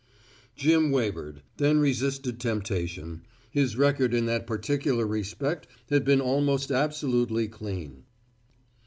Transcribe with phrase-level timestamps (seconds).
[0.55, 3.21] Jim wavered, then resisted temptation.
[3.51, 8.05] His record in that particular respect had been almost absolutely clean.